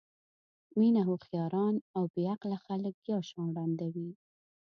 مینه 0.79 1.01
هوښیاران 1.07 1.75
او 1.95 2.03
بې 2.13 2.23
عقله 2.33 2.57
خلک 2.65 2.95
یو 3.11 3.21
شان 3.29 3.47
ړندوي. 3.57 4.09